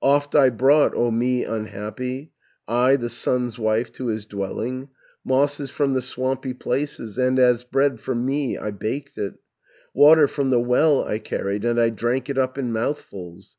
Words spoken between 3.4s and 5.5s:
wife, to his dwelling, 600